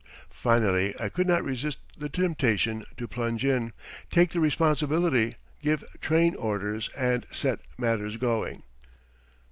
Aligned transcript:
Finally 0.33 0.95
I 0.99 1.09
could 1.09 1.27
not 1.27 1.43
resist 1.43 1.77
the 1.95 2.09
temptation 2.09 2.87
to 2.97 3.07
plunge 3.07 3.45
in, 3.45 3.71
take 4.09 4.31
the 4.31 4.39
responsibility, 4.39 5.35
give 5.61 5.83
"train 6.01 6.33
orders," 6.37 6.89
and 6.97 7.23
set 7.29 7.59
matters 7.77 8.17
going. 8.17 8.63